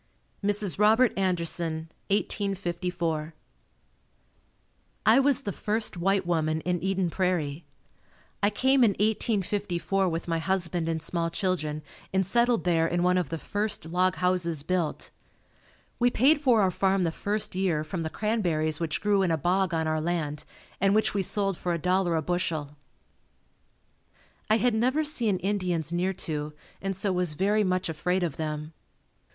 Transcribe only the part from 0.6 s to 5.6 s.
Robert Anderson 1854. I was the